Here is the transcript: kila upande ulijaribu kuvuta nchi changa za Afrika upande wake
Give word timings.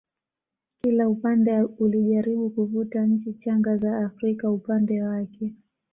kila 0.81 1.09
upande 1.09 1.61
ulijaribu 1.61 2.49
kuvuta 2.49 3.05
nchi 3.05 3.33
changa 3.33 3.77
za 3.77 3.97
Afrika 3.97 4.51
upande 4.51 5.03
wake 5.03 5.53